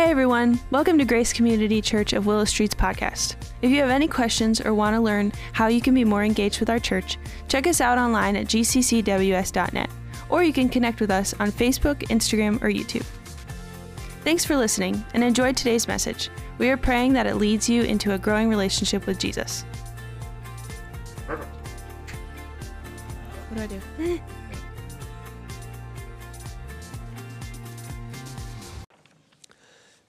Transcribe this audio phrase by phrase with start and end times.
[0.00, 3.36] Hey everyone, welcome to Grace Community Church of Willow Street's podcast.
[3.60, 6.58] If you have any questions or want to learn how you can be more engaged
[6.58, 7.18] with our church,
[7.48, 9.90] check us out online at gccws.net,
[10.30, 13.04] or you can connect with us on Facebook, Instagram, or YouTube.
[14.24, 16.30] Thanks for listening and enjoy today's message.
[16.56, 19.66] We are praying that it leads you into a growing relationship with Jesus.
[21.26, 21.54] Perfect.
[23.50, 24.20] What do I do?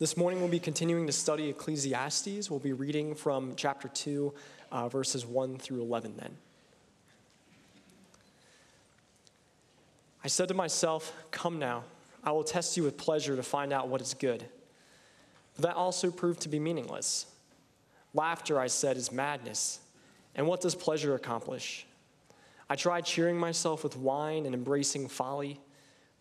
[0.02, 2.50] This morning we'll be continuing to study Ecclesiastes.
[2.50, 4.34] We'll be reading from chapter 2,
[4.72, 6.36] uh, verses 1 through 11 then.
[10.24, 11.84] I said to myself, Come now,
[12.24, 14.44] I will test you with pleasure to find out what is good.
[15.54, 17.28] But that also proved to be meaningless.
[18.16, 19.82] Laughter, I said, is madness.
[20.34, 21.86] And what does pleasure accomplish?
[22.72, 25.60] I tried cheering myself with wine and embracing folly,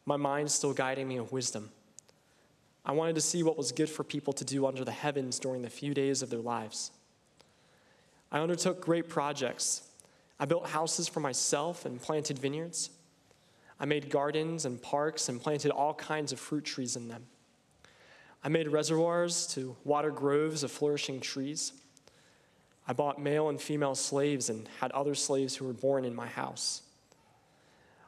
[0.04, 1.70] my mind still guiding me with wisdom.
[2.84, 5.62] I wanted to see what was good for people to do under the heavens during
[5.62, 6.90] the few days of their lives.
[8.32, 9.82] I undertook great projects.
[10.38, 12.90] I built houses for myself and planted vineyards.
[13.78, 17.26] I made gardens and parks and planted all kinds of fruit trees in them.
[18.42, 21.72] I made reservoirs to water groves of flourishing trees.
[22.88, 26.26] I bought male and female slaves and had other slaves who were born in my
[26.26, 26.82] house.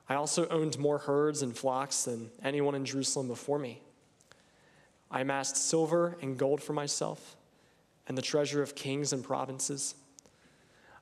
[0.08, 3.80] I also owned more herds and flocks than anyone in Jerusalem before me.
[5.12, 7.36] I amassed silver and gold for myself
[8.08, 9.94] and the treasure of kings and provinces.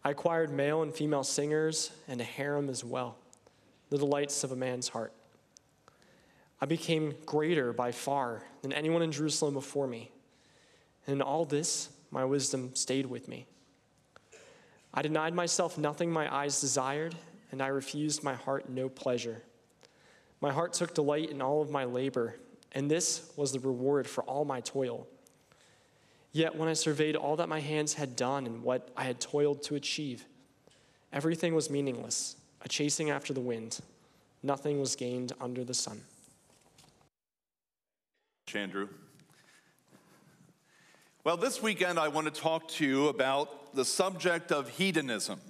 [0.04, 3.16] I acquired male and female singers and a harem as well,
[3.88, 5.12] the delights of a man's heart.
[6.60, 10.10] I became greater by far than anyone in Jerusalem before me.
[11.06, 13.46] And in all this, my wisdom stayed with me.
[14.92, 17.14] I denied myself nothing my eyes desired,
[17.52, 19.42] and I refused my heart no pleasure.
[20.40, 22.34] My heart took delight in all of my labor
[22.72, 25.06] and this was the reward for all my toil.
[26.32, 29.62] Yet when I surveyed all that my hands had done and what I had toiled
[29.64, 30.24] to achieve,
[31.12, 33.80] everything was meaningless, a chasing after the wind.
[34.42, 36.00] Nothing was gained under the sun.
[38.54, 38.88] Andrew.
[41.22, 45.40] Well, this weekend I want to talk to you about the subject of hedonism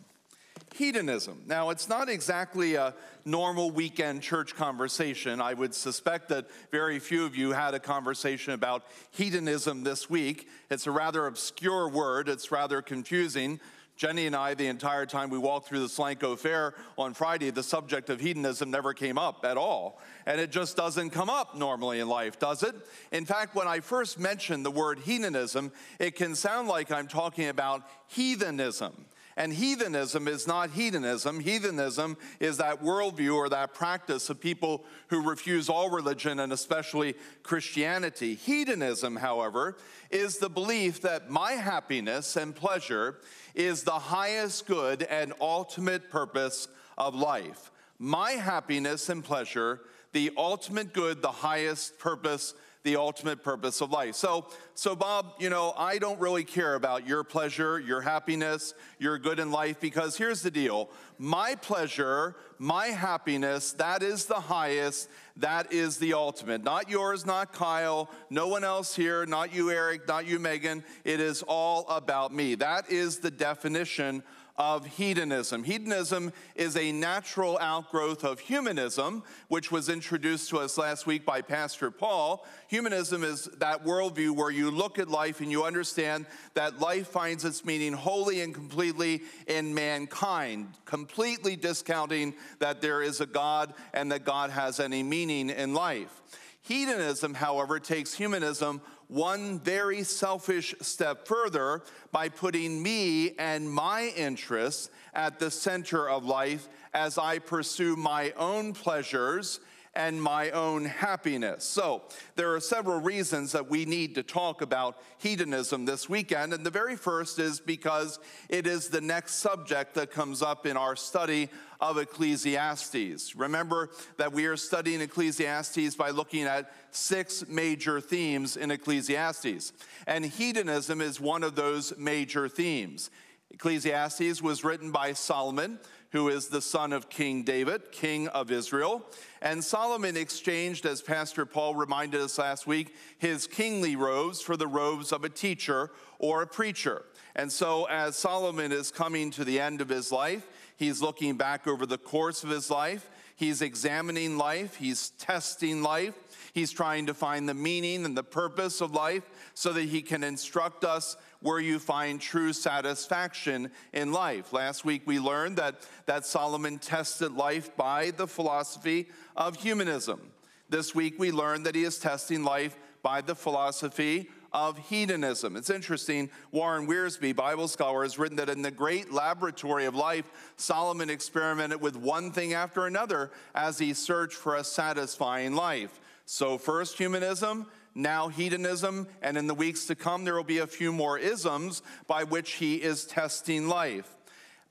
[0.75, 1.43] hedonism.
[1.47, 2.95] Now, it's not exactly a
[3.25, 5.41] normal weekend church conversation.
[5.41, 10.49] I would suspect that very few of you had a conversation about hedonism this week.
[10.71, 13.61] It's a rather obscure word, it's rather confusing.
[14.01, 17.63] Jenny and I, the entire time we walked through the Solanco Fair on Friday, the
[17.63, 20.01] subject of hedonism never came up at all.
[20.25, 22.75] And it just doesn't come up normally in life, does it?
[23.13, 27.49] In fact, when I first mentioned the word hedonism, it can sound like I'm talking
[27.49, 29.05] about heathenism.
[29.41, 31.41] And heathenism is not hedonism.
[31.41, 37.15] Heathenism is that worldview or that practice of people who refuse all religion and especially
[37.43, 38.35] Christianity.
[38.35, 39.79] Hedonism, however,
[40.11, 43.17] is the belief that my happiness and pleasure
[43.55, 46.69] is the highest good and ultimate purpose
[46.99, 47.71] of life.
[47.99, 49.81] My happiness and pleasure,
[50.13, 52.53] the ultimate good, the highest purpose
[52.83, 54.15] the ultimate purpose of life.
[54.15, 59.19] So, so Bob, you know, I don't really care about your pleasure, your happiness, your
[59.19, 65.11] good in life, because here's the deal my pleasure, my happiness, that is the highest,
[65.37, 66.65] that is the ultimate.
[66.65, 70.83] Not yours, not Kyle, no one else here, not you, Eric, not you, Megan.
[71.05, 72.55] It is all about me.
[72.55, 74.23] That is the definition
[74.57, 75.65] of hedonism.
[75.65, 81.41] Hedonism is a natural outgrowth of humanism, which was introduced to us last week by
[81.41, 82.47] Pastor Paul.
[82.69, 87.45] Humanism is that worldview where you look at life and you understand that life finds
[87.45, 94.13] its meaning wholly and completely in mankind, completely discounting that there is a God and
[94.13, 96.21] that God has any meaning in life.
[96.63, 101.83] Hedonism, however, takes humanism one very selfish step further
[102.13, 108.33] by putting me and my interests at the center of life as I pursue my
[108.37, 109.61] own pleasures
[109.95, 111.65] and my own happiness.
[111.65, 112.03] So,
[112.37, 116.53] there are several reasons that we need to talk about hedonism this weekend.
[116.53, 120.77] And the very first is because it is the next subject that comes up in
[120.77, 121.49] our study
[121.81, 123.35] of Ecclesiastes.
[123.35, 129.73] Remember that we are studying Ecclesiastes by looking at six major themes in Ecclesiastes.
[130.07, 133.11] And hedonism is one of those major themes.
[133.51, 135.81] Ecclesiastes was written by Solomon
[136.13, 139.07] who is the son of King David, king of Israel.
[139.41, 144.67] And Solomon exchanged, as Pastor Paul reminded us last week, his kingly robes for the
[144.67, 147.05] robes of a teacher or a preacher.
[147.37, 150.47] And so, as Solomon is coming to the end of his life,
[150.77, 153.09] he's looking back over the course of his life.
[153.37, 156.13] He's examining life, he's testing life,
[156.53, 159.23] he's trying to find the meaning and the purpose of life
[159.55, 164.53] so that he can instruct us where you find true satisfaction in life.
[164.53, 170.21] Last week we learned that, that Solomon tested life by the philosophy of humanism.
[170.69, 175.57] This week we learned that he is testing life by the philosophy of hedonism.
[175.57, 180.31] It's interesting, Warren Wiersbe, Bible scholar, has written that in the great laboratory of life,
[180.57, 186.01] Solomon experimented with one thing after another as he searched for a satisfying life.
[186.27, 190.67] So, first humanism, now hedonism, and in the weeks to come, there will be a
[190.67, 194.17] few more isms by which he is testing life.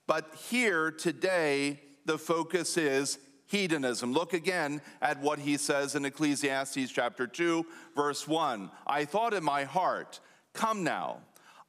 [0.06, 4.12] But here today, the focus is hedonism.
[4.12, 8.70] Look again at what he says in Ecclesiastes chapter 2, verse 1.
[8.86, 10.20] I thought in my heart,
[10.52, 11.18] come now,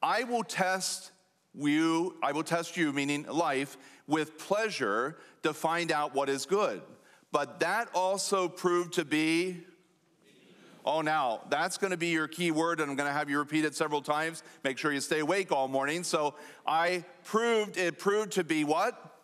[0.01, 1.11] I will test
[1.53, 3.77] you, I will test you, meaning life,
[4.07, 6.81] with pleasure to find out what is good.
[7.31, 9.63] But that also proved to be
[10.85, 13.37] Oh, now that's going to be your key word, and I'm going to have you
[13.37, 14.43] repeat it several times.
[14.63, 16.03] Make sure you stay awake all morning.
[16.03, 16.35] So
[16.65, 19.19] I proved it proved to be what?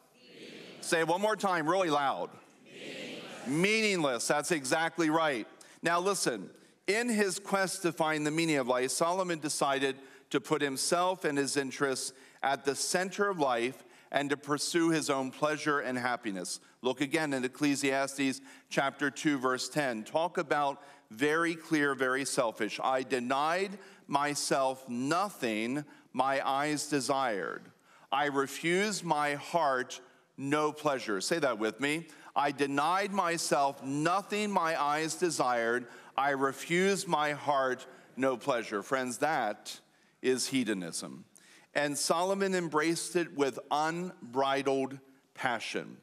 [0.81, 2.29] Say it one more time, really loud.
[2.71, 3.47] Meaningless.
[3.47, 4.27] Meaningless.
[4.27, 5.47] That's exactly right.
[5.81, 6.49] Now listen.
[6.87, 9.97] In his quest to find the meaning of life, Solomon decided
[10.29, 15.09] to put himself and his interests at the center of life and to pursue his
[15.09, 16.61] own pleasure and happiness.
[16.81, 20.03] Look again in Ecclesiastes chapter 2 verse 10.
[20.03, 22.79] Talk about very clear, very selfish.
[22.83, 23.77] I denied
[24.07, 25.83] myself nothing
[26.13, 27.63] my eyes desired.
[28.11, 29.99] I refused my heart
[30.37, 31.19] no pleasure.
[31.19, 32.07] Say that with me.
[32.35, 35.87] I denied myself nothing my eyes desired.
[36.15, 38.83] I refused my heart no pleasure.
[38.83, 39.79] Friends, that
[40.21, 41.25] is hedonism.
[41.73, 44.99] And Solomon embraced it with unbridled
[45.33, 45.97] passion.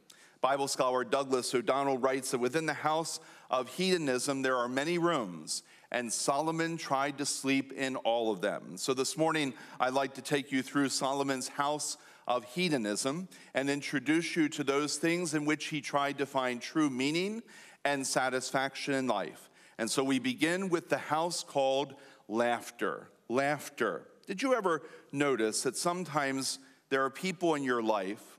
[0.44, 3.18] Bible scholar Douglas O'Donnell writes that within the house
[3.48, 8.76] of hedonism, there are many rooms, and Solomon tried to sleep in all of them.
[8.76, 11.96] So this morning, I'd like to take you through Solomon's house
[12.28, 16.90] of hedonism and introduce you to those things in which he tried to find true
[16.90, 17.42] meaning
[17.86, 19.48] and satisfaction in life.
[19.78, 21.94] And so we begin with the house called
[22.28, 23.08] laughter.
[23.30, 24.08] Laughter.
[24.26, 26.58] Did you ever notice that sometimes
[26.90, 28.33] there are people in your life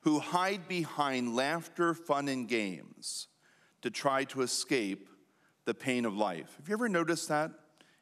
[0.00, 3.28] who hide behind laughter, fun, and games
[3.82, 5.08] to try to escape
[5.64, 6.54] the pain of life.
[6.56, 7.50] Have you ever noticed that?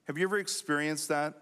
[0.06, 1.34] Have you ever experienced that?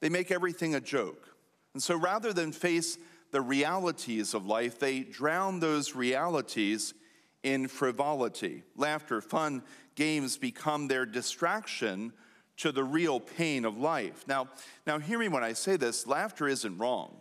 [0.00, 1.28] They make everything a joke.
[1.74, 2.98] And so rather than face
[3.30, 6.94] the realities of life, they drown those realities
[7.42, 8.64] in frivolity.
[8.76, 9.62] Laughter, fun,
[9.94, 12.12] games become their distraction
[12.56, 14.24] to the real pain of life.
[14.26, 14.48] Now,
[14.86, 17.20] now hear me when I say this, laughter isn't wrong.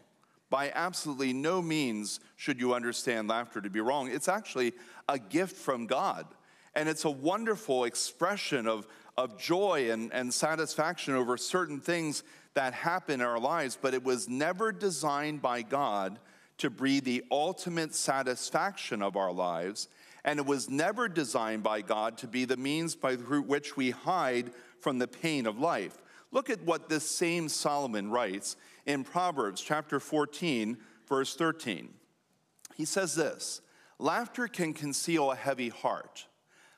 [0.49, 4.09] By absolutely no means should you understand laughter to be wrong.
[4.09, 4.73] It's actually
[5.09, 6.25] a gift from God.
[6.75, 12.23] And it's a wonderful expression of, of joy and, and satisfaction over certain things
[12.53, 16.19] that happen in our lives, but it was never designed by God
[16.59, 19.89] to be the ultimate satisfaction of our lives.
[20.23, 24.51] And it was never designed by God to be the means by which we hide
[24.79, 25.97] from the pain of life.
[26.31, 28.55] Look at what this same Solomon writes
[28.87, 31.89] in Proverbs chapter 14, verse 13.
[32.75, 33.61] He says this
[33.99, 36.25] Laughter can conceal a heavy heart,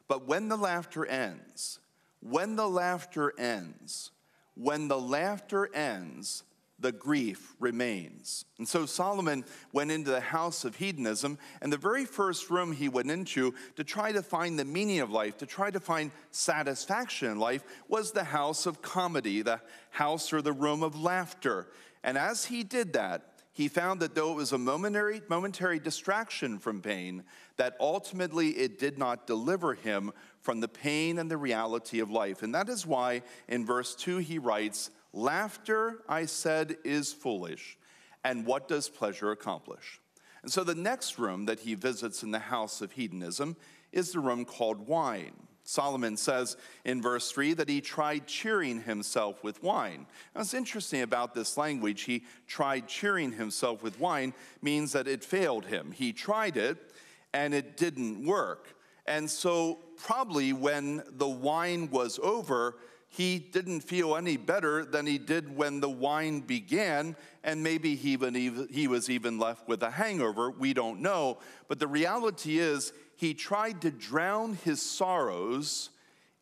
[0.09, 1.79] but when the laughter ends,
[2.19, 4.11] when the laughter ends,
[4.55, 6.43] when the laughter ends,
[6.81, 8.45] the grief remains.
[8.57, 12.87] And so Solomon went into the house of hedonism, and the very first room he
[12.87, 17.31] went into to try to find the meaning of life, to try to find satisfaction
[17.31, 21.67] in life, was the house of comedy, the house or the room of laughter.
[22.03, 26.59] And as he did that, he found that though it was a momentary, momentary distraction
[26.59, 27.23] from pain,
[27.57, 32.41] that ultimately it did not deliver him from the pain and the reality of life.
[32.41, 37.77] And that is why in verse 2 he writes, Laughter, I said, is foolish.
[38.23, 39.99] And what does pleasure accomplish?
[40.41, 43.57] And so the next room that he visits in the house of hedonism
[43.91, 45.48] is the room called wine.
[45.69, 50.07] Solomon says in verse 3 that he tried cheering himself with wine.
[50.33, 54.33] Now, what's interesting about this language, he tried cheering himself with wine,
[54.63, 55.91] means that it failed him.
[55.91, 56.91] He tried it
[57.35, 58.75] and it didn't work.
[59.05, 62.75] And so, probably when the wine was over,
[63.07, 68.13] he didn't feel any better than he did when the wine began, and maybe he,
[68.13, 68.33] even,
[68.71, 70.49] he was even left with a hangover.
[70.49, 71.37] We don't know.
[71.67, 75.89] But the reality is, he tried to drown his sorrows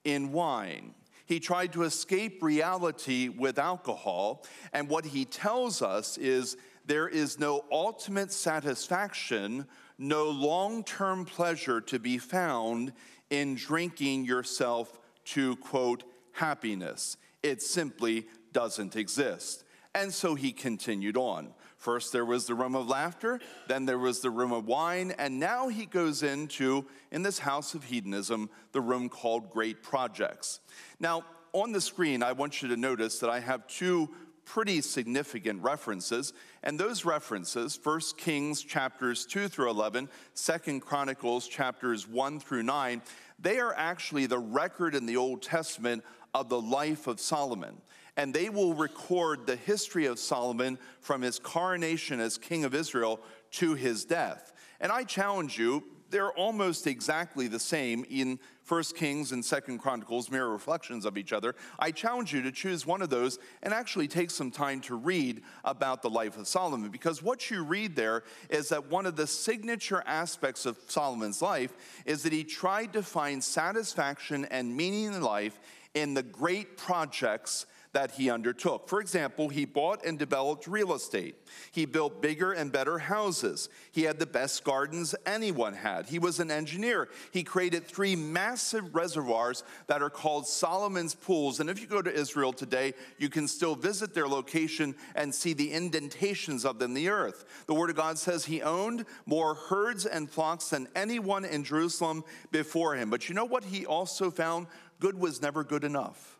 [0.04, 0.94] in wine.
[1.26, 4.46] He tried to escape reality with alcohol.
[4.74, 6.56] And what he tells us is
[6.86, 9.66] there is no ultimate satisfaction
[9.98, 12.94] no long term pleasure to be found
[13.32, 17.18] in drinking yourself to, quote, happiness.
[17.42, 19.64] It simply doesn't exist.
[19.96, 21.56] And so he continued on.
[21.78, 25.40] First, there was the room of laughter, then there was the room of wine, and
[25.40, 30.60] now he goes into, in this house of hedonism, the room called Great Projects.
[31.00, 34.10] Now, on the screen, I want you to notice that I have two
[34.48, 36.34] pretty significant references.
[36.64, 43.02] And those references, 1 Kings chapters 2 through 11, 2 Chronicles chapters 1 through 9,
[43.40, 46.04] they are actually the record in the Old Testament
[46.34, 47.82] of the life of Solomon.
[48.18, 53.22] And they will record the history of Solomon from his coronation as king of Israel
[53.52, 54.52] to his death.
[54.82, 60.30] And I challenge you, they're almost exactly the same in 1 Kings and 2 Chronicles,
[60.30, 61.56] mirror reflections of each other.
[61.80, 65.42] I challenge you to choose one of those and actually take some time to read
[65.64, 69.28] about the life of Solomon because what you read there is that one of the
[69.28, 71.74] signature aspects of Solomon's life
[72.06, 75.60] is that he tried to find satisfaction and meaning in life
[75.94, 78.90] in the great projects that he undertook.
[78.90, 81.36] For example, he bought and developed real estate.
[81.72, 83.70] He built bigger and better houses.
[83.92, 86.08] He had the best gardens anyone had.
[86.08, 87.10] He was an engineer.
[87.32, 91.60] He created three massive reservoirs that are called Solomon's Pools.
[91.60, 95.54] And if you go to Israel today, you can still visit their location and see
[95.54, 97.44] the indentations of them in the earth.
[97.66, 102.24] The Word of God says he owned more herds and flocks than anyone in Jerusalem
[102.50, 103.10] before him.
[103.10, 104.68] But you know what he also found?
[105.00, 106.37] Good was never good enough.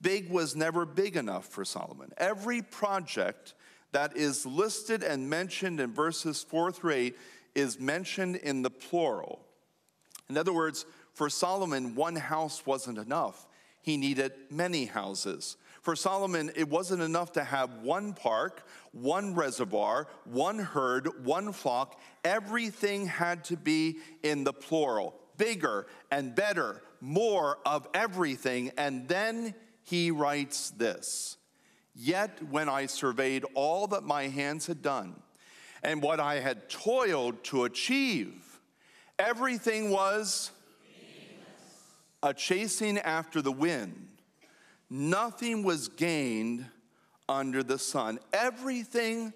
[0.00, 2.12] Big was never big enough for Solomon.
[2.16, 3.54] Every project
[3.92, 7.18] that is listed and mentioned in verses 4 through 8
[7.54, 9.40] is mentioned in the plural.
[10.28, 13.46] In other words, for Solomon, one house wasn't enough.
[13.82, 15.56] He needed many houses.
[15.82, 21.98] For Solomon, it wasn't enough to have one park, one reservoir, one herd, one flock.
[22.24, 28.72] Everything had to be in the plural bigger and better, more of everything.
[28.76, 29.54] And then
[29.88, 31.36] he writes this
[31.94, 35.16] Yet when I surveyed all that my hands had done
[35.82, 38.60] and what I had toiled to achieve,
[39.18, 40.50] everything was
[42.22, 44.08] a chasing after the wind.
[44.90, 46.66] Nothing was gained
[47.28, 48.18] under the sun.
[48.32, 49.32] Everything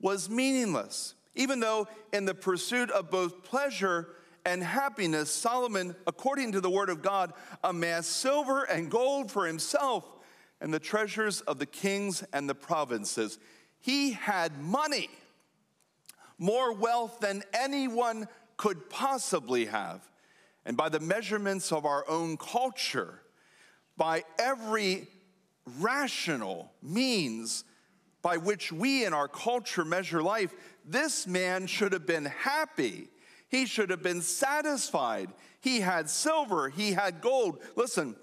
[0.00, 1.14] was meaningless.
[1.34, 4.08] Even though, in the pursuit of both pleasure
[4.46, 7.32] and happiness, Solomon, according to the word of God,
[7.64, 10.06] amassed silver and gold for himself
[10.60, 13.40] and the treasures of the kings and the provinces.
[13.80, 15.10] He had money,
[16.38, 20.08] more wealth than anyone could possibly have.
[20.64, 23.22] And by the measurements of our own culture,
[23.96, 25.08] by every
[25.80, 27.64] rational means
[28.22, 33.08] by which we in our culture measure life, this man should have been happy
[33.48, 35.30] he should have been satisfied.
[35.60, 37.60] He had silver, he had gold.
[37.74, 38.16] Listen,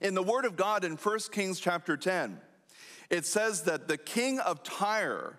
[0.00, 2.40] in the Word of God in 1 Kings chapter 10,
[3.10, 5.38] it says that the king of Tyre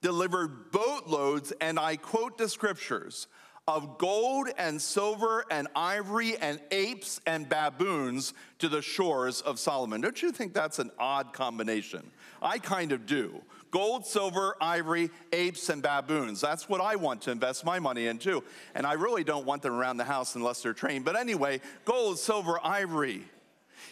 [0.00, 3.26] delivered boatloads, and I quote the scriptures,
[3.66, 10.00] of gold and silver and ivory and apes and baboons to the shores of Solomon.
[10.00, 12.10] Don't you think that's an odd combination?
[12.40, 13.42] I kind of do.
[13.70, 16.40] Gold, silver, ivory, apes, and baboons.
[16.40, 18.42] That's what I want to invest my money into.
[18.74, 21.04] And I really don't want them around the house unless they're trained.
[21.04, 23.24] But anyway, gold, silver, ivory.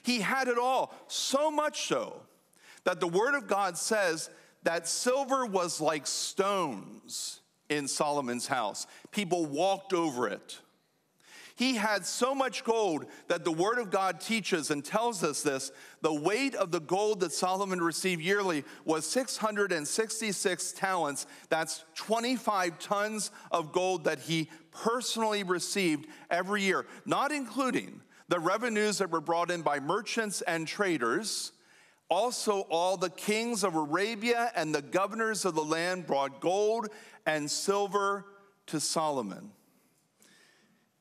[0.03, 2.23] He had it all, so much so
[2.85, 4.31] that the Word of God says
[4.63, 8.87] that silver was like stones in Solomon's house.
[9.11, 10.61] People walked over it.
[11.57, 15.73] He had so much gold that the Word of God teaches and tells us this.
[16.03, 21.27] The weight of the gold that Solomon received yearly was 666 talents.
[21.49, 28.99] That's 25 tons of gold that he personally received every year, not including the revenues
[28.99, 31.53] that were brought in by merchants and traders.
[32.11, 36.89] Also, all the kings of Arabia and the governors of the land brought gold
[37.25, 38.27] and silver
[38.67, 39.53] to Solomon.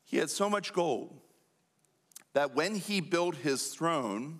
[0.05, 1.19] He had so much gold
[2.33, 4.39] that when he built his throne,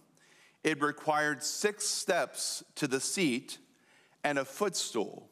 [0.64, 3.58] it required six steps to the seat
[4.24, 5.30] and a footstool.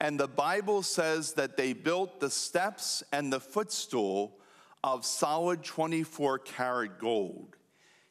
[0.00, 4.38] And the Bible says that they built the steps and the footstool
[4.82, 7.56] of solid 24 karat gold.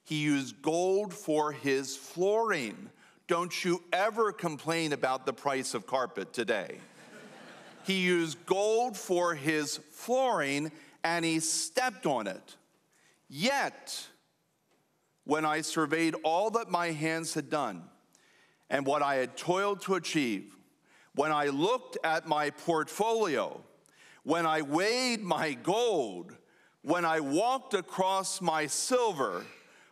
[0.03, 2.89] He used gold for his flooring.
[3.27, 6.77] Don't you ever complain about the price of carpet today.
[7.85, 10.71] he used gold for his flooring
[11.03, 12.55] and he stepped on it.
[13.29, 14.07] Yet,
[15.25, 17.83] when I surveyed all that my hands had done
[18.69, 20.55] and what I had toiled to achieve,
[21.15, 23.61] when I looked at my portfolio,
[24.23, 26.35] when I weighed my gold,
[26.81, 29.45] when I walked across my silver,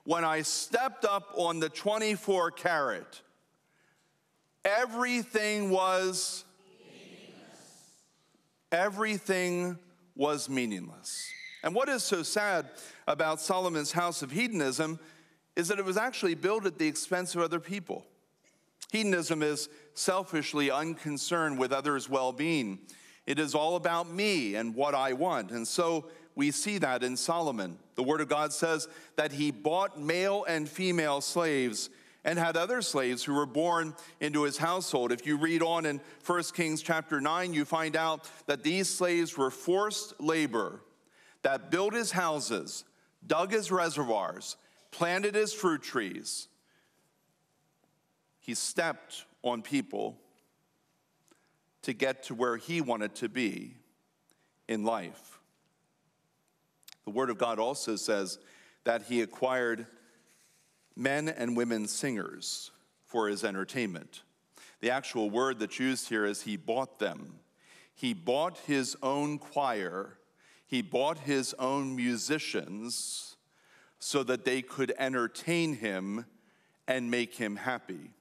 [0.04, 3.22] when I stepped up on the 24 carat,
[4.66, 6.44] everything was
[8.72, 9.78] everything
[10.22, 11.28] was meaningless.
[11.64, 12.70] And what is so sad
[13.08, 15.00] about Solomon's house of hedonism
[15.56, 18.06] is that it was actually built at the expense of other people.
[18.92, 22.78] Hedonism is selfishly unconcerned with others' well being.
[23.26, 25.50] It is all about me and what I want.
[25.50, 27.80] And so we see that in Solomon.
[27.96, 31.90] The Word of God says that he bought male and female slaves
[32.24, 35.12] and had other slaves who were born into his household.
[35.12, 39.38] If you read on in 1 Kings chapter 9, you find out that these slaves
[39.38, 40.82] were forced labor
[41.42, 42.84] that built his houses,
[43.26, 44.58] dug his reservoirs,
[44.92, 46.48] planted his fruit trees.
[48.40, 50.18] He stepped on people
[51.82, 53.76] to get to where he wanted to be
[54.68, 55.40] in life.
[57.06, 58.38] The Word of God also says
[58.84, 59.88] that he acquired
[60.96, 62.72] men and women singers
[63.06, 64.24] for his entertainment.
[64.80, 67.40] The actual word that's used here is he bought them.
[67.94, 70.18] He bought his own choir,
[70.66, 73.36] he bought his own musicians
[74.00, 76.26] so that they could entertain him
[76.88, 78.12] and make him happy.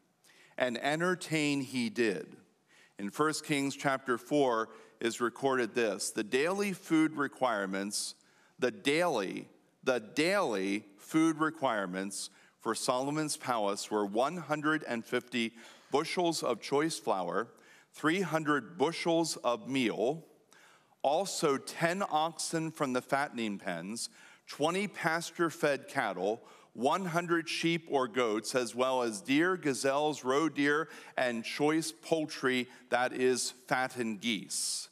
[0.58, 2.36] And entertain he did.
[2.98, 4.68] In 1 Kings chapter 4
[5.00, 8.14] is recorded this the daily food requirements,
[8.58, 9.48] the daily,
[9.82, 12.28] the daily food requirements
[12.60, 15.52] for Solomon's palace were 150
[15.90, 17.48] bushels of choice flour,
[17.94, 20.24] 300 bushels of meal,
[21.02, 24.10] also 10 oxen from the fattening pens,
[24.48, 26.42] 20 pasture fed cattle,
[26.74, 33.12] 100 sheep or goats, as well as deer, gazelles, roe deer, and choice poultry that
[33.12, 34.88] is fattened geese.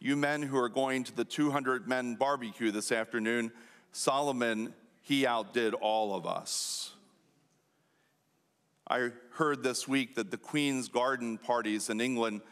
[0.00, 3.52] You men who are going to the 200 men barbecue this afternoon,
[3.92, 6.93] Solomon, he outdid all of us.
[8.86, 12.42] I heard this week that the Queen's Garden parties in England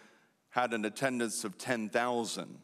[0.50, 2.58] had an attendance of 10,000.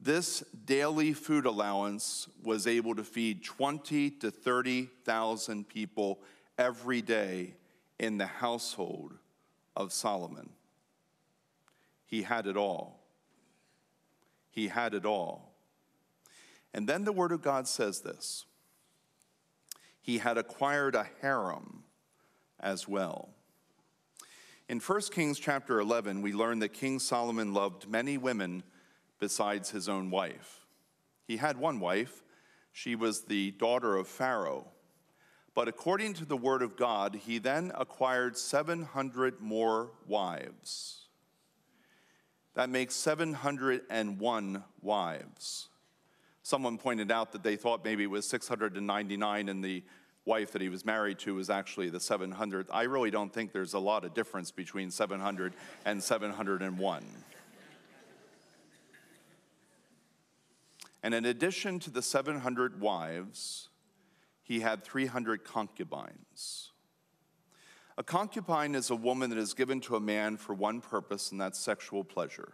[0.00, 6.20] This daily food allowance was able to feed 20 to 30,000 people
[6.58, 7.54] every day
[7.98, 9.14] in the household
[9.74, 10.50] of Solomon.
[12.06, 13.00] He had it all.
[14.50, 15.54] He had it all.
[16.74, 18.44] And then the Word of God says this
[20.00, 21.84] He had acquired a harem
[22.60, 23.30] as well.
[24.68, 28.62] In 1 Kings chapter 11, we learn that King Solomon loved many women
[29.18, 30.66] besides his own wife.
[31.26, 32.22] He had one wife,
[32.72, 34.66] she was the daughter of Pharaoh.
[35.54, 41.06] But according to the word of God, he then acquired 700 more wives.
[42.54, 45.68] That makes 701 wives.
[46.42, 49.82] Someone pointed out that they thought maybe it was 699 in the
[50.28, 52.66] wife that he was married to was actually the 700th.
[52.70, 57.04] I really don't think there's a lot of difference between 700 and 701.
[61.02, 63.70] And in addition to the 700 wives,
[64.42, 66.72] he had 300 concubines.
[67.96, 71.40] A concubine is a woman that is given to a man for one purpose, and
[71.40, 72.52] that's sexual pleasure,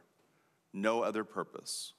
[0.72, 1.92] no other purpose.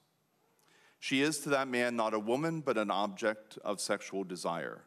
[1.00, 4.82] She is to that man not a woman, but an object of sexual desire.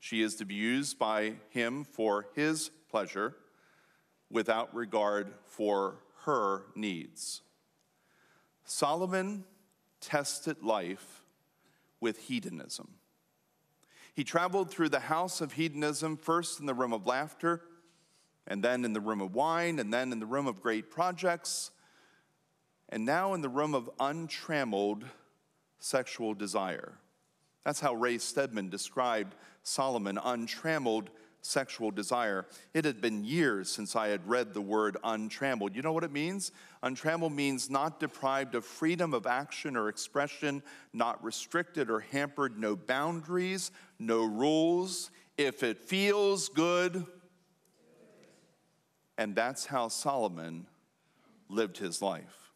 [0.00, 3.36] She is to be used by him for his pleasure
[4.30, 7.42] without regard for her needs.
[8.64, 9.44] Solomon
[10.00, 11.22] tested life
[12.00, 12.94] with hedonism.
[14.14, 17.62] He traveled through the house of hedonism, first in the room of laughter,
[18.46, 21.70] and then in the room of wine, and then in the room of great projects,
[22.88, 25.04] and now in the room of untrammeled
[25.78, 26.94] sexual desire.
[27.64, 31.10] That's how Ray Stedman described Solomon untrammeled
[31.42, 32.46] sexual desire.
[32.74, 35.74] It had been years since I had read the word untrammeled.
[35.74, 36.52] You know what it means?
[36.82, 42.76] Untrammeled means not deprived of freedom of action or expression, not restricted or hampered, no
[42.76, 45.10] boundaries, no rules.
[45.38, 47.06] If it feels good,
[49.16, 50.66] and that's how Solomon
[51.48, 52.52] lived his life.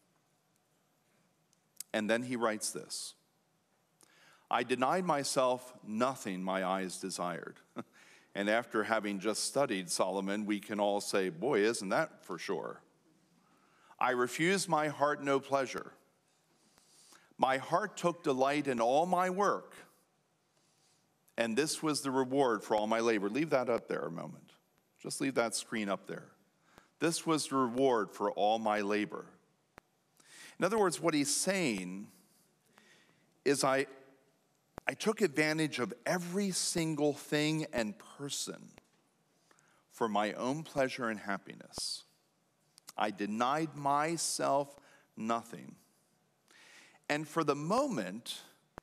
[1.93, 3.14] And then he writes this
[4.55, 7.57] I denied myself nothing my eyes desired.
[8.37, 12.81] And after having just studied Solomon, we can all say, Boy, isn't that for sure?
[14.01, 15.93] I refused my heart no pleasure.
[17.38, 19.77] My heart took delight in all my work,
[21.38, 23.29] and this was the reward for all my labor.
[23.29, 24.51] Leave that up there a moment.
[25.01, 26.27] Just leave that screen up there.
[26.99, 29.27] This was the reward for all my labor.
[30.59, 32.09] In other words, what he's saying
[33.45, 33.87] is I,
[34.87, 38.70] I took advantage of every single thing and person
[39.90, 42.05] for my own pleasure and happiness.
[42.97, 44.77] I denied myself
[45.16, 45.77] nothing.
[47.09, 48.40] And for the moment,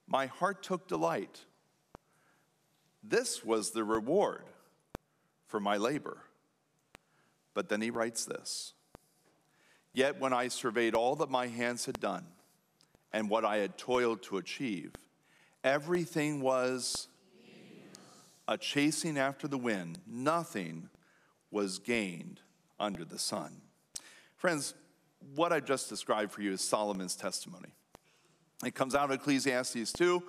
[0.08, 1.46] my heart took delight.
[3.04, 4.46] This was the reward
[5.48, 6.18] for my labor.
[7.54, 8.74] But then he writes this
[9.94, 12.26] Yet when I surveyed all that my hands had done
[13.12, 14.94] and what I had toiled to achieve,
[15.63, 17.08] everything was
[18.47, 20.00] a chasing after the wind.
[20.08, 20.89] Nothing
[21.52, 22.41] was gained
[22.80, 23.62] under the sun.
[24.38, 24.74] Friends,
[25.36, 27.69] what I've just described for you is Solomon's testimony.
[28.65, 30.24] It comes out of Ecclesiastes 2,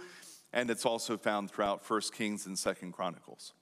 [0.52, 3.52] and it's also found throughout 1 Kings and 2 Chronicles.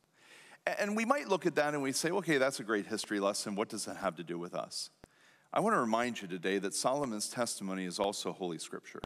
[0.79, 3.55] And we might look at that and we say, okay, that's a great history lesson.
[3.55, 4.91] What does that have to do with us?
[5.53, 9.01] I want to remind you today that Solomon's testimony is also Holy Scripture.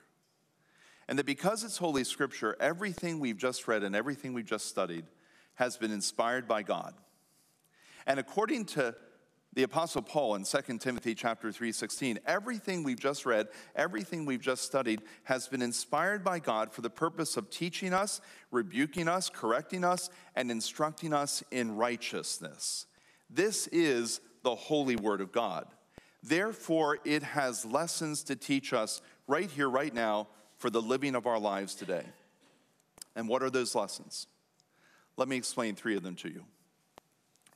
[1.08, 5.04] And that because it's Holy Scripture, everything we've just read and everything we've just studied
[5.54, 6.94] has been inspired by God.
[8.06, 8.94] And according to
[9.54, 14.62] the apostle paul in 2 timothy chapter 3.16 everything we've just read everything we've just
[14.62, 19.84] studied has been inspired by god for the purpose of teaching us rebuking us correcting
[19.84, 22.86] us and instructing us in righteousness
[23.30, 25.66] this is the holy word of god
[26.22, 30.26] therefore it has lessons to teach us right here right now
[30.64, 32.06] for the living of our lives today
[33.14, 34.28] and what are those lessons
[35.18, 36.42] let me explain three of them to you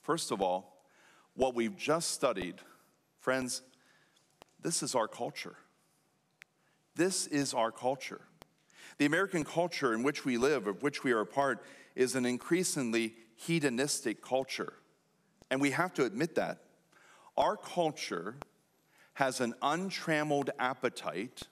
[0.02, 0.78] first of all
[1.38, 2.56] what we've just studied,
[3.20, 3.62] friends,
[4.60, 5.54] this is our culture.
[6.96, 8.20] This is our culture.
[8.98, 11.62] The American culture in which we live, of which we are a part,
[11.94, 14.72] is an increasingly hedonistic culture.
[15.48, 16.58] And we have to admit that.
[17.36, 18.34] Our culture
[19.14, 21.44] has an untrammeled appetite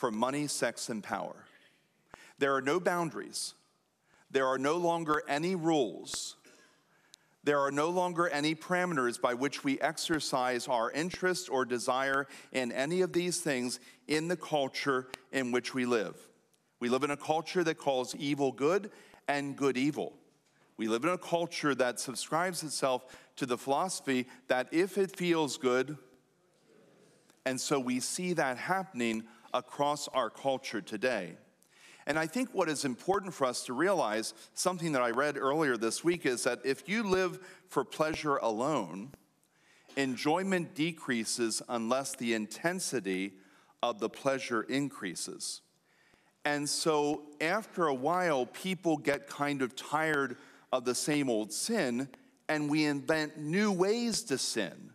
[0.00, 1.44] for money, sex, and power.
[2.38, 3.54] There are no boundaries.
[4.30, 6.36] There are no longer any rules
[7.42, 12.70] there are no longer any parameters by which we exercise our interest or desire in
[12.70, 16.16] any of these things in the culture in which we live.
[16.80, 18.90] We live in a culture that calls evil good
[19.26, 20.12] and good evil.
[20.76, 23.04] We live in a culture that subscribes itself
[23.36, 25.96] to the philosophy that if it feels good,
[27.46, 31.36] and so we see that happening across our culture today.
[32.06, 35.76] And I think what is important for us to realize, something that I read earlier
[35.76, 39.10] this week, is that if you live for pleasure alone,
[39.96, 43.34] enjoyment decreases unless the intensity
[43.82, 45.60] of the pleasure increases.
[46.44, 50.36] And so after a while, people get kind of tired
[50.72, 52.08] of the same old sin,
[52.48, 54.92] and we invent new ways to sin,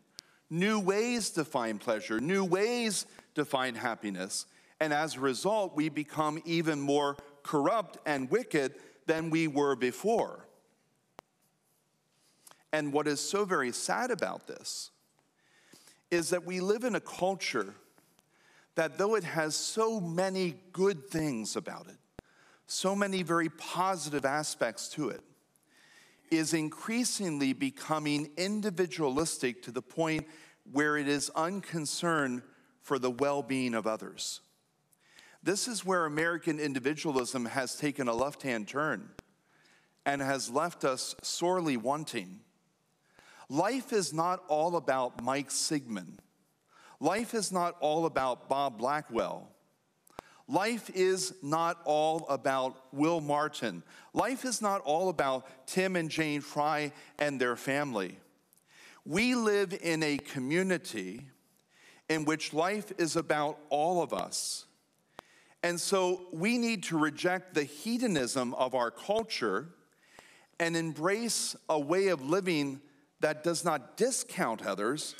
[0.49, 4.45] new ways to find pleasure, new ways to find happiness.
[4.79, 10.47] And as a result, we become even more corrupt and wicked than we were before.
[12.73, 14.91] And what is so very sad about this
[16.11, 17.75] is that we live in a culture
[18.75, 21.97] that, though it has so many good things about it,
[22.67, 25.21] so many very positive aspects to it,
[26.31, 30.27] is increasingly becoming individualistic to the point
[30.71, 32.41] where it is unconcerned
[32.85, 34.41] for the well being of others.
[35.41, 39.09] This is where American individualism has taken a left hand turn
[40.05, 42.41] and has left us sorely wanting.
[43.49, 46.21] Life is not all about Mike Sigmund.
[46.99, 49.49] Life is not all about Bob Blackwell.
[50.47, 53.81] Life is not all about Will Martin.
[54.13, 58.19] Life is not all about Tim and Jane Fry and their family.
[59.05, 61.29] We live in a community
[62.09, 64.65] in which life is about all of us
[65.65, 69.69] and so we need to reject the hedonism of our culture
[70.59, 72.79] and embrace a way of living
[73.21, 75.15] that does not discount others,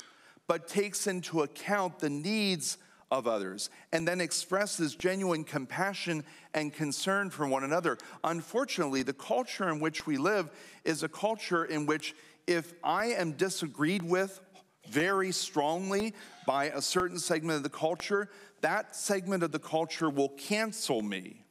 [0.46, 2.78] but takes into account the needs
[3.10, 6.22] of others and then expresses genuine compassion
[6.54, 7.98] and concern for one another.
[8.22, 10.48] Unfortunately, the culture in which we live
[10.84, 12.14] is a culture in which
[12.46, 14.40] if I am disagreed with
[14.88, 16.14] very strongly
[16.46, 18.28] by a certain segment of the culture,
[18.60, 21.44] that segment of the culture will cancel me.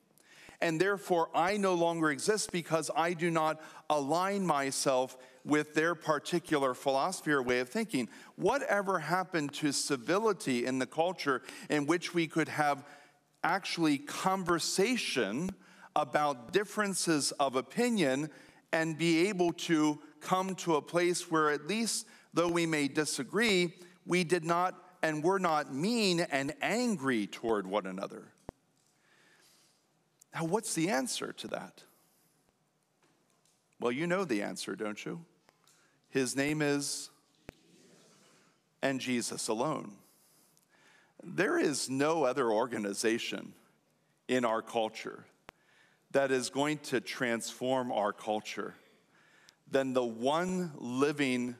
[0.61, 6.73] And therefore, I no longer exist because I do not align myself with their particular
[6.73, 8.09] philosophy or way of thinking.
[8.35, 12.83] Whatever happened to civility in the culture in which we could have
[13.43, 15.51] actually conversation
[15.95, 18.29] about differences of opinion
[18.73, 23.73] and be able to come to a place where, at least though we may disagree,
[24.05, 28.23] we did not and we're not mean and angry toward one another.
[30.33, 31.83] Now, what's the answer to that?
[33.79, 35.23] Well, you know the answer, don't you?
[36.09, 37.09] His name is,
[38.81, 39.93] and Jesus alone.
[41.23, 43.53] There is no other organization
[44.27, 45.25] in our culture
[46.11, 48.73] that is going to transform our culture
[49.69, 51.55] than the one living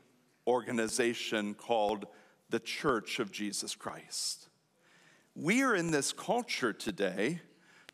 [0.48, 2.06] organization called
[2.50, 4.48] the Church of Jesus Christ.
[5.36, 7.42] We are in this culture today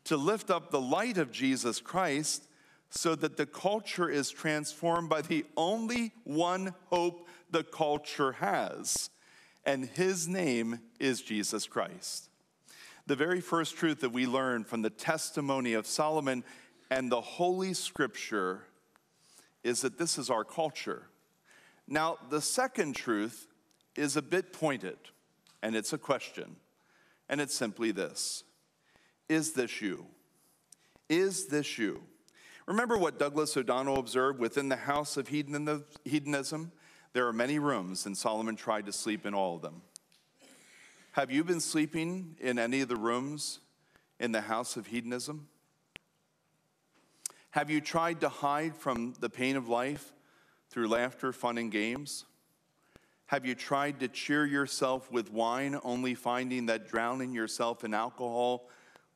[0.04, 2.46] to lift up the light of Jesus Christ
[2.90, 9.10] so that the culture is transformed by the only one hope the culture has,
[9.64, 12.28] and his name is Jesus Christ.
[13.06, 16.44] The very first truth that we learn from the testimony of Solomon
[16.90, 18.64] and the Holy Scripture
[19.64, 21.08] is that this is our culture.
[21.92, 23.48] Now, the second truth
[23.96, 24.96] is a bit pointed,
[25.62, 26.56] and it's a question,
[27.28, 28.44] and it's simply this
[29.28, 30.06] Is this you?
[31.10, 32.00] Is this you?
[32.64, 36.72] Remember what Douglas O'Donnell observed within the house of hedonism?
[37.12, 39.82] There are many rooms, and Solomon tried to sleep in all of them.
[41.10, 43.60] Have you been sleeping in any of the rooms
[44.18, 45.46] in the house of hedonism?
[47.50, 50.14] Have you tried to hide from the pain of life
[50.72, 52.24] through laughter, fun, and games?
[53.26, 58.70] Have you tried to cheer yourself with wine, only finding that drowning yourself in alcohol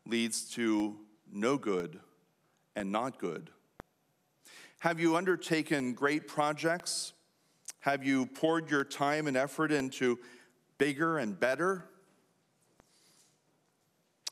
[0.04, 0.98] leads to
[1.32, 1.98] no good
[2.76, 3.48] and not good?
[4.80, 7.14] Have you undertaken great projects?
[7.80, 10.18] Have you poured your time and effort into
[10.76, 11.86] bigger and better?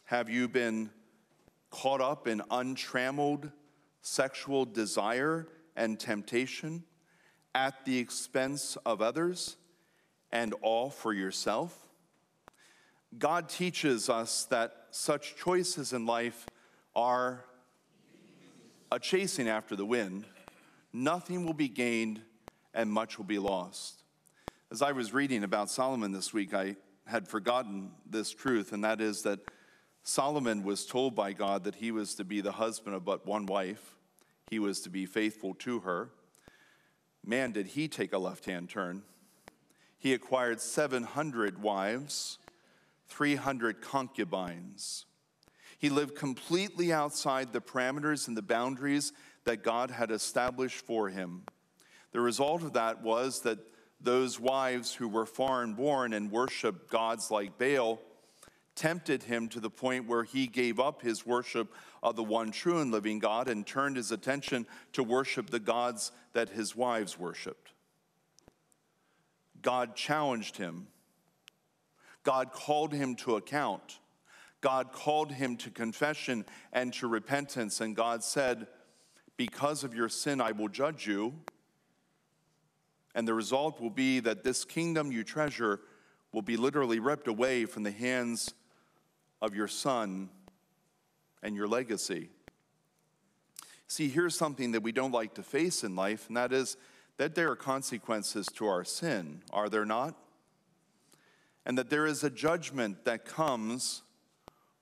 [0.05, 0.91] Have you been
[1.71, 3.51] caught up in untrammeled
[4.03, 6.85] sexual desire and temptation
[7.55, 9.57] at the expense of others
[10.33, 11.79] and all for yourself?
[13.19, 16.47] God teaches us that such choices in life
[16.97, 17.45] are
[18.91, 20.25] a chasing after the wind.
[20.93, 22.21] Nothing will be gained
[22.73, 24.03] and much will be lost.
[24.71, 29.01] As I was reading about Solomon this week, I had forgotten this truth, and that
[29.01, 29.41] is that
[30.03, 33.47] Solomon was told by God that he was to be the husband of but one
[33.47, 33.97] wife,
[34.51, 36.11] he was to be faithful to her.
[37.27, 39.03] Man, did he take a left hand turn.
[39.99, 42.39] He acquired 700 wives,
[43.09, 45.07] 300 concubines.
[45.79, 49.13] He lived completely outside the parameters and the boundaries
[49.45, 51.45] that God had established for him.
[52.13, 53.59] The result of that was that
[54.01, 58.01] those wives who were foreign born and worshiped gods like Baal
[58.75, 62.81] tempted him to the point where he gave up his worship of the one true
[62.81, 67.73] and living God and turned his attention to worship the gods that his wives worshiped.
[69.63, 70.89] God challenged him.
[72.23, 74.01] God called him to account.
[74.61, 77.81] God called him to confession and to repentance.
[77.81, 78.67] And God said,
[79.37, 81.35] Because of your sin, I will judge you.
[83.15, 85.81] And the result will be that this kingdom you treasure
[86.33, 88.53] will be literally ripped away from the hands
[89.45, 90.31] of your son
[91.43, 92.31] and your legacy.
[93.87, 96.79] See, here's something that we don't like to face in life, and that is
[97.19, 100.17] that there are consequences to our sin, are there not?
[101.67, 104.03] And that there is a judgment that comes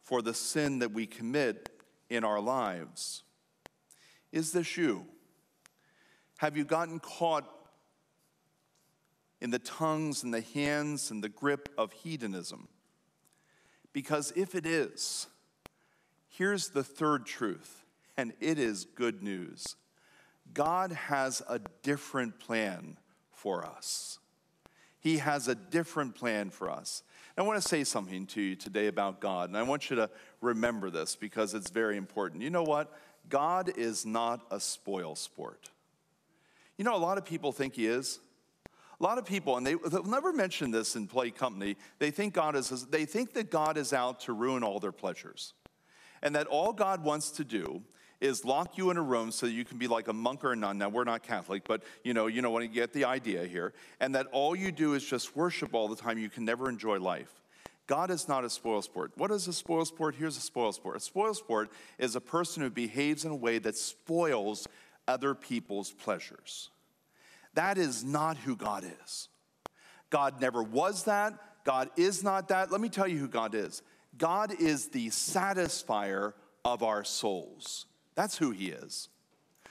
[0.01, 1.69] for the sin that we commit
[2.09, 3.25] in our lives.
[4.31, 5.07] Is this you?
[6.39, 7.53] Have you gotten caught
[9.41, 12.69] in the tongues and the hands and the grip of hedonism?
[13.93, 15.27] Because if it is,
[16.29, 17.85] here's the third truth,
[18.17, 19.77] and it is good news
[20.53, 22.99] God has a different plan
[23.31, 24.19] for us.
[25.01, 27.03] He has a different plan for us.
[27.37, 30.11] I want to say something to you today about God, and I want you to
[30.41, 32.43] remember this because it's very important.
[32.43, 32.93] You know what?
[33.29, 35.71] God is not a spoil sport.
[36.77, 38.21] You know, a lot of people think He is.
[39.03, 42.35] A lot of people, and they, they'll never mention this in play company, they think,
[42.35, 45.55] God is, they think that God is out to ruin all their pleasures.
[46.23, 47.83] And that all God wants to do
[48.21, 50.57] is lock you in a room so you can be like a monk or a
[50.57, 50.79] nun.
[50.79, 53.73] Now we're not Catholic, but you know, you know when you get the idea here.
[53.99, 56.17] And that all you do is just worship all the time.
[56.17, 57.43] You can never enjoy life.
[57.89, 59.11] God is not a spoil sport.
[59.17, 60.15] What is a spoil sport?
[60.15, 60.95] Here's a spoil sport.
[60.95, 64.69] A spoil sport is a person who behaves in a way that spoils
[65.09, 66.71] other people's pleasures.
[67.55, 69.29] That is not who God is.
[70.11, 71.35] God never was that.
[71.65, 72.71] God is not that.
[72.71, 73.83] Let me tell you who God is
[74.17, 76.35] God is the satisfier
[76.65, 77.87] of our souls.
[78.15, 79.09] That's who He is.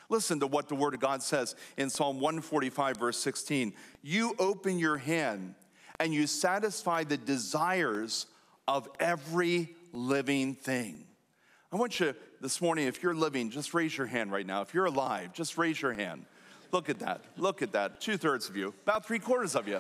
[0.10, 3.74] Listen to what the Word of God says in Psalm 145, verse 16.
[4.02, 5.56] You open your hand
[6.00, 8.26] and you satisfy the desires
[8.68, 11.06] of every living thing.
[11.72, 14.62] I want you this morning, if you're living, just raise your hand right now.
[14.62, 16.26] If you're alive, just raise your hand.
[16.72, 17.22] Look at that.
[17.38, 18.00] Look at that.
[18.00, 19.80] Two thirds of you, about three quarters of you.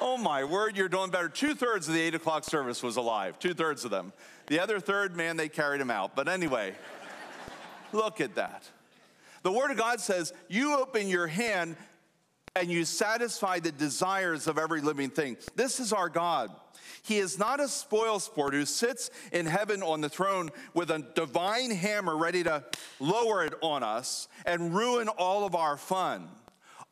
[0.00, 1.28] Oh my word, you're doing better.
[1.28, 4.12] Two thirds of the eight o'clock service was alive, two thirds of them.
[4.46, 6.16] The other third, man, they carried him out.
[6.16, 6.74] But anyway,
[7.92, 8.68] look at that.
[9.42, 11.76] The Word of God says, You open your hand
[12.56, 15.36] and you satisfy the desires of every living thing.
[15.54, 16.50] This is our God.
[17.02, 21.00] He is not a spoil sport who sits in heaven on the throne with a
[21.14, 22.64] divine hammer ready to
[23.00, 26.28] lower it on us and ruin all of our fun.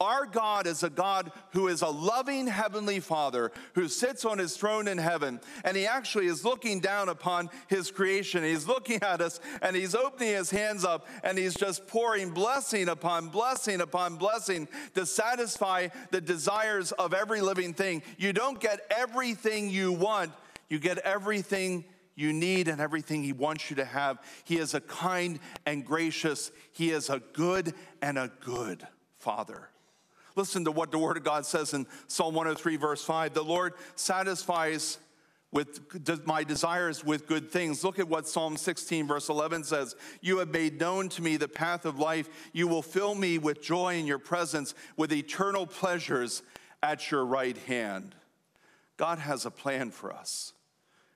[0.01, 4.57] Our God is a God who is a loving heavenly Father who sits on his
[4.57, 8.43] throne in heaven, and he actually is looking down upon his creation.
[8.43, 12.89] He's looking at us and he's opening his hands up and he's just pouring blessing
[12.89, 18.03] upon blessing upon blessing to satisfy the desires of every living thing.
[18.19, 20.33] You don't get everything you want,
[20.69, 24.19] you get everything you need and everything He wants you to have.
[24.45, 28.87] He is a kind and gracious, He is a good and a good
[29.19, 29.69] Father.
[30.37, 33.35] Listen to what the Word of God says in Psalm 103, verse 5.
[33.35, 34.99] The Lord satisfies
[35.53, 37.85] with my desires with good things.
[37.85, 41.49] Look at what Psalm 16, verse 11 says You have made known to me the
[41.49, 42.29] path of life.
[42.53, 46.43] You will fill me with joy in your presence, with eternal pleasures
[46.83, 48.15] at your right hand.
[48.97, 50.55] God has a plan for us,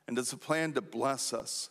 [0.06, 1.70] and it's a plan to bless us.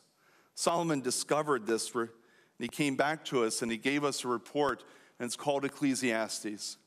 [0.56, 2.10] Solomon discovered this, and
[2.58, 4.84] he came back to us and he gave us a report,
[5.20, 6.78] and it's called Ecclesiastes.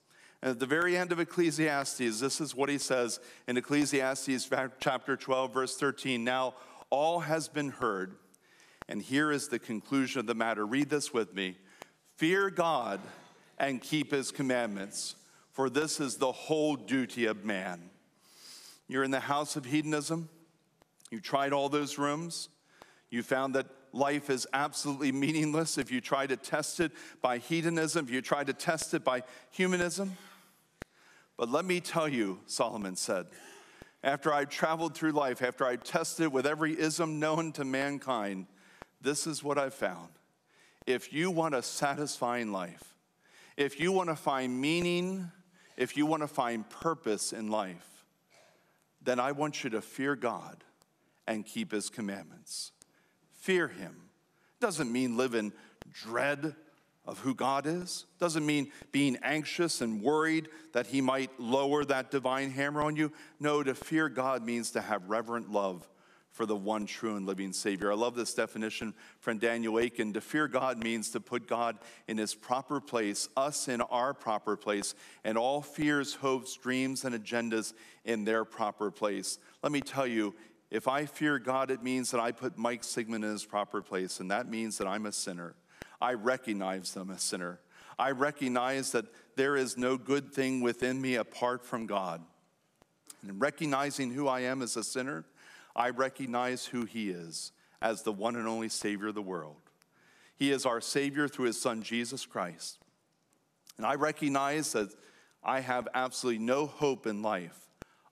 [0.43, 4.49] And at the very end of Ecclesiastes, this is what he says in Ecclesiastes
[4.79, 6.23] chapter 12, verse 13.
[6.23, 6.55] Now,
[6.91, 8.15] all has been heard,
[8.89, 10.65] and here is the conclusion of the matter.
[10.65, 11.57] Read this with me
[12.17, 13.01] Fear God
[13.59, 15.17] and keep his commandments,
[15.53, 17.91] for this is the whole duty of man.
[18.87, 20.29] You're in the house of hedonism,
[21.11, 22.49] you tried all those rooms,
[23.11, 28.07] you found that life is absolutely meaningless if you try to test it by hedonism,
[28.07, 30.17] if you try to test it by humanism.
[31.39, 33.27] But let me tell you, Solomon said,
[34.03, 38.47] after I've traveled through life, after I've tested with every ism known to mankind,
[39.01, 40.09] this is what I've found.
[40.87, 42.95] If you want a satisfying life,
[43.57, 45.31] if you want to find meaning,
[45.77, 48.05] if you want to find purpose in life,
[49.01, 50.65] then I want you to fear God
[51.29, 52.73] and keep his commandments.
[53.33, 53.95] Fear him.
[54.59, 55.53] Doesn't mean live in
[55.93, 56.57] dread
[57.09, 58.05] of who God is.
[58.21, 63.11] Doesn't mean being anxious and worried that He might lower that divine hammer on you.
[63.41, 65.89] No, to fear God means to have reverent love
[66.33, 67.91] for the one true and living Savior.
[67.91, 70.13] I love this definition from Daniel Akin.
[70.13, 74.55] To fear God means to put God in His proper place, us in our proper
[74.55, 74.95] place,
[75.25, 77.73] and all fears, hopes, dreams, and agendas
[78.05, 79.39] in their proper place.
[79.63, 80.35] Let me tell you,
[80.71, 84.21] if I fear God, it means that I put Mike Sigmund in his proper place,
[84.21, 85.55] and that means that I'm a sinner.
[86.01, 87.61] I recognize them as sinner.
[87.99, 89.07] I recognize that
[89.37, 92.23] there is no good thing within me apart from God.
[93.23, 95.25] And recognizing who I am as a sinner,
[95.75, 99.57] I recognize who He is as the one and only Savior of the world.
[100.37, 102.79] He is our Savior through His Son, Jesus Christ.
[103.77, 104.91] And I recognize that
[105.43, 107.69] I have absolutely no hope in life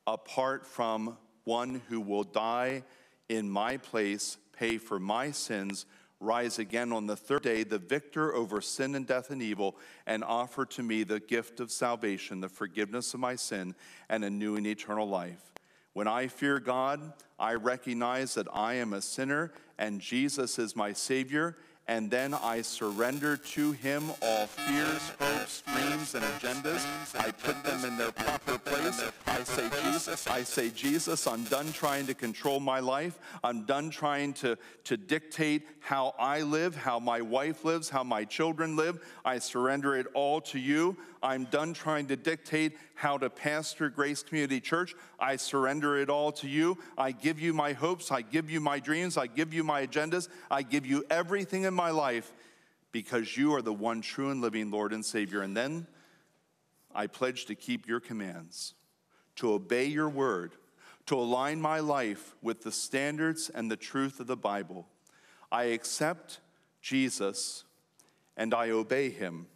[0.07, 2.83] apart from one who will die
[3.29, 5.87] in my place, pay for my sins,
[6.21, 9.77] rise again on the third day, the victor over sin and death and evil,
[10.07, 13.75] and offer to me the gift of salvation, the forgiveness of my sin,
[14.09, 15.53] and a new and eternal life.
[15.93, 20.93] When I fear God, I recognize that I am a sinner and Jesus is my
[20.93, 21.57] Savior,
[21.89, 26.85] and then I surrender to him all fears, hopes, dreams, and agendas.
[27.17, 29.05] I put them in their proper place.
[29.27, 33.19] I say, Jesus, I say, Jesus, I'm done trying to control my life.
[33.45, 38.25] I'm done trying to, to dictate how I live, how my wife lives, how my
[38.25, 38.99] children live.
[39.25, 40.97] I surrender it all to you.
[41.23, 44.95] I'm done trying to dictate how to pastor Grace Community Church.
[45.19, 46.79] I surrender it all to you.
[46.99, 48.13] I give you my hopes.
[48.13, 49.17] I give you my dreams.
[49.17, 50.29] I give you my agendas.
[50.51, 52.33] I give you everything in my life
[52.93, 55.43] because you are the one true and living Lord and Savior.
[55.43, 55.87] And then
[56.95, 58.75] I pledge to keep your commands,
[59.37, 60.55] to obey your word,
[61.07, 64.87] to align my life with the standards and the truth of the Bible.
[65.53, 66.41] I accept
[66.81, 67.65] Jesus
[68.37, 69.47] and I obey him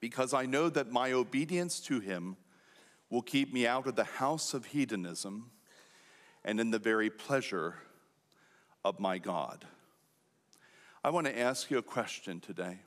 [0.00, 2.36] because I know that my obedience to him
[3.10, 5.50] will keep me out of the house of hedonism
[6.44, 7.74] and in the very pleasure
[8.84, 9.64] of my God.
[11.04, 12.78] I want to ask you a question today,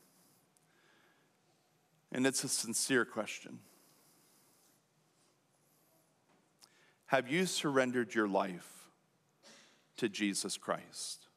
[2.11, 3.59] and it's a sincere question.
[7.05, 8.89] Have you surrendered your life
[9.97, 11.27] to Jesus Christ?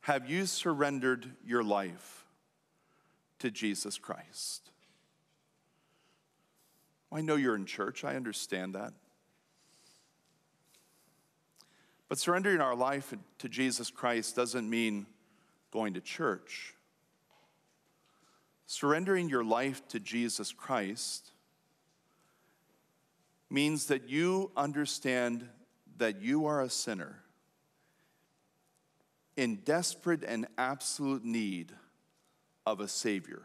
[0.00, 2.26] Have you surrendered your life
[3.38, 4.71] to Jesus Christ?
[7.12, 8.92] I know you're in church, I understand that.
[12.08, 15.06] But surrendering our life to Jesus Christ doesn't mean
[15.70, 16.74] going to church.
[18.66, 21.30] Surrendering your life to Jesus Christ
[23.50, 25.48] means that you understand
[25.98, 27.18] that you are a sinner
[29.36, 31.72] in desperate and absolute need
[32.66, 33.42] of a Savior.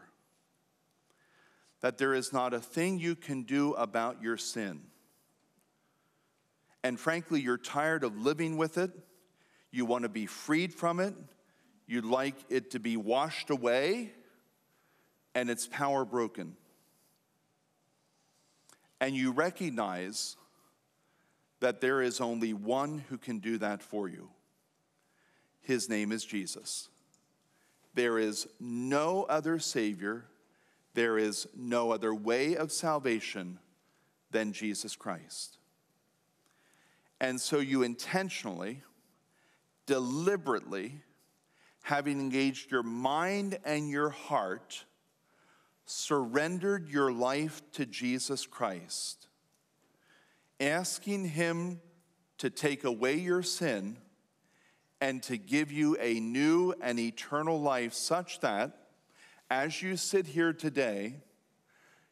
[1.80, 4.80] That there is not a thing you can do about your sin.
[6.82, 8.90] And frankly, you're tired of living with it.
[9.70, 11.14] You want to be freed from it.
[11.86, 14.12] You'd like it to be washed away
[15.34, 16.56] and its power broken.
[19.00, 20.36] And you recognize
[21.60, 24.28] that there is only one who can do that for you.
[25.60, 26.88] His name is Jesus.
[27.94, 30.24] There is no other Savior,
[30.98, 33.60] there is no other way of salvation
[34.32, 35.58] than Jesus Christ.
[37.20, 38.82] And so you intentionally,
[39.86, 41.00] deliberately,
[41.82, 44.86] having engaged your mind and your heart,
[45.86, 49.28] surrendered your life to Jesus Christ,
[50.58, 51.80] asking Him
[52.38, 53.98] to take away your sin
[55.00, 58.87] and to give you a new and eternal life, such that
[59.50, 61.16] as you sit here today,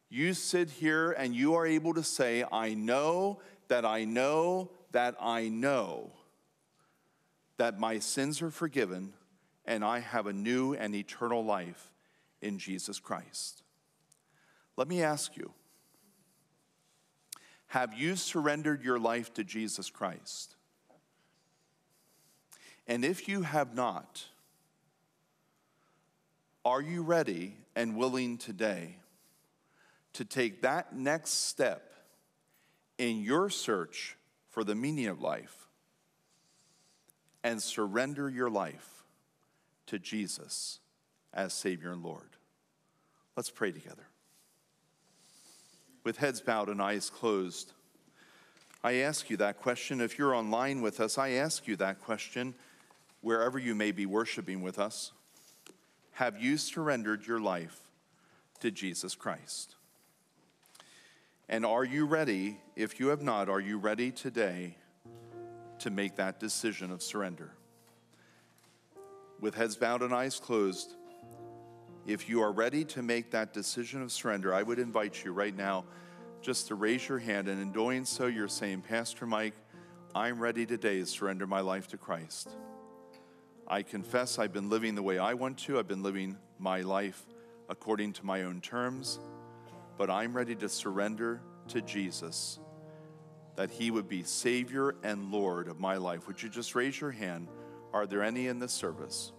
[0.09, 5.15] you sit here and you are able to say, I know that I know that
[5.19, 6.11] I know
[7.57, 9.13] that my sins are forgiven
[9.65, 11.91] and I have a new and eternal life
[12.41, 13.63] in Jesus Christ.
[14.77, 15.51] Let me ask you
[17.71, 20.55] have you surrendered your life to Jesus Christ?
[22.87, 24.23] And if you have not,
[26.67, 28.97] are you ready and willing today
[30.11, 31.93] to take that next step
[32.97, 34.17] in your search
[34.49, 35.69] for the meaning of life
[37.41, 39.05] and surrender your life
[39.85, 40.79] to Jesus
[41.33, 42.35] as Savior and Lord?
[43.37, 44.03] Let's pray together
[46.03, 47.71] with heads bowed and eyes closed,
[48.83, 50.01] I ask you that question.
[50.01, 52.55] If you're online with us, I ask you that question
[53.21, 55.13] wherever you may be worshiping with us.
[56.17, 57.79] Have you surrendered your life
[58.61, 59.75] to Jesus Christ?
[61.47, 62.57] And are you ready?
[62.75, 64.77] If you have not, are you ready today
[65.77, 67.51] to make that decision of surrender?
[69.39, 70.95] With heads bowed and eyes closed,
[72.07, 75.55] if you are ready to make that decision of surrender, I would invite you right
[75.55, 75.85] now
[76.41, 77.47] just to raise your hand.
[77.47, 79.53] And in doing so, you're saying, Pastor Mike,
[80.15, 82.49] I'm ready today to surrender my life to Christ.
[83.67, 87.21] I confess I've been living the way I want to, I've been living my life
[87.69, 89.19] according to my own terms,
[89.97, 92.59] but I'm ready to surrender to Jesus,
[93.55, 96.27] that He would be Savior and Lord of my life.
[96.27, 97.49] Would you just raise your hand?
[97.93, 99.33] Are there any in this service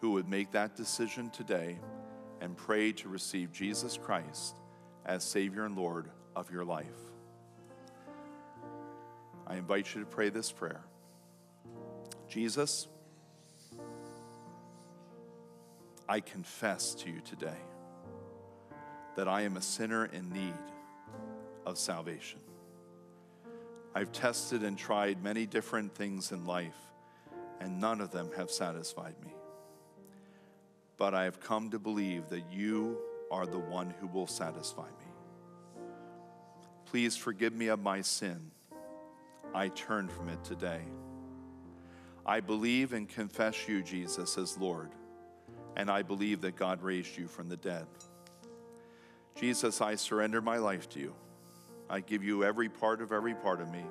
[0.00, 1.78] who would make that decision today?
[2.40, 4.56] and pray to receive Jesus Christ
[5.04, 6.86] as Savior and Lord of your life.
[9.46, 10.82] I invite you to pray this prayer
[12.28, 12.88] Jesus,
[16.08, 17.60] I confess to you today
[19.16, 20.54] that I am a sinner in need
[21.64, 22.40] of salvation.
[23.94, 26.76] I've tested and tried many different things in life,
[27.60, 29.32] and none of them have satisfied me
[30.96, 32.98] but I have come to believe that you
[33.30, 35.82] are the one who will satisfy me.
[36.86, 38.50] Please forgive me of my sin.
[39.54, 40.80] I turn from it today.
[42.24, 44.90] I believe and confess you, Jesus, as Lord,
[45.76, 47.86] and I believe that God raised you from the dead.
[49.34, 51.14] Jesus, I surrender my life to you.
[51.88, 53.84] I give you every part of every part of me,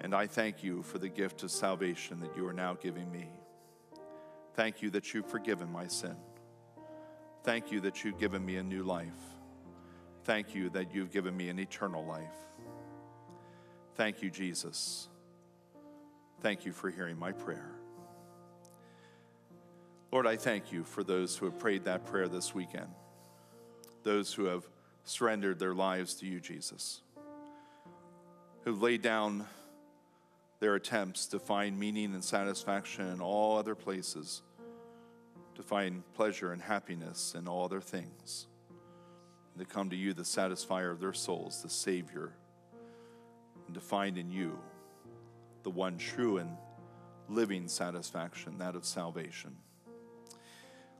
[0.00, 3.28] and I thank you for the gift of salvation that you are now giving me.
[4.54, 6.16] Thank you that you've forgiven my sin.
[7.44, 9.12] Thank you that you've given me a new life.
[10.24, 12.34] Thank you that you've given me an eternal life.
[13.94, 15.08] Thank you, Jesus.
[16.40, 17.75] Thank you for hearing my prayer.
[20.16, 22.88] Lord, I thank you for those who have prayed that prayer this weekend,
[24.02, 24.66] those who have
[25.04, 27.02] surrendered their lives to you, Jesus,
[28.64, 29.44] who've laid down
[30.58, 34.40] their attempts to find meaning and satisfaction in all other places
[35.54, 38.46] to find pleasure and happiness in all other things.
[39.54, 42.32] And to come to you, the satisfier of their souls, the Savior,
[43.66, 44.58] and to find in you
[45.62, 46.56] the one true and
[47.28, 49.54] living satisfaction, that of salvation.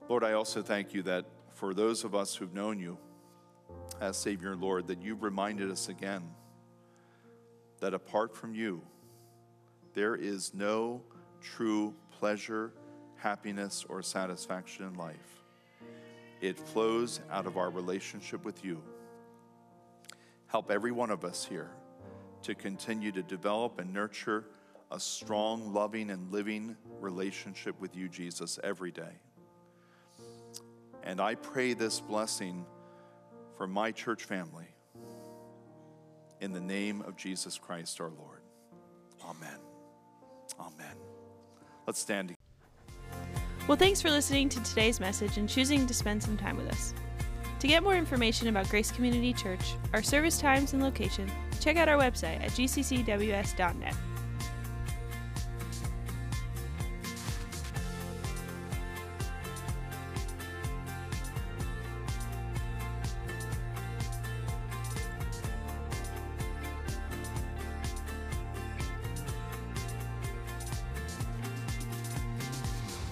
[0.08, 2.96] Lord, I also thank you that for those of us who've known you
[4.00, 6.22] as Savior and Lord, that you've reminded us again
[7.80, 8.82] that apart from you,
[9.94, 11.02] there is no
[11.42, 12.72] true pleasure,
[13.16, 15.42] happiness, or satisfaction in life.
[16.40, 18.80] It flows out of our relationship with you.
[20.46, 21.70] Help every one of us here
[22.42, 24.44] to continue to develop and nurture
[24.92, 29.18] a strong, loving, and living relationship with you, Jesus, every day.
[31.06, 32.66] And I pray this blessing
[33.56, 34.66] for my church family
[36.40, 38.40] in the name of Jesus Christ our Lord.
[39.24, 39.58] Amen.
[40.60, 40.96] Amen.
[41.86, 42.40] Let's stand together.
[43.68, 46.92] Well, thanks for listening to today's message and choosing to spend some time with us.
[47.60, 51.30] To get more information about Grace Community Church, our service times and location,
[51.60, 53.94] check out our website at gccws.net.